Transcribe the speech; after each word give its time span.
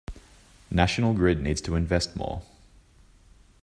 National 0.71 1.13
Grid 1.13 1.43
needs 1.43 1.61
to 1.61 1.75
invest 1.75 2.15
more". 2.15 2.41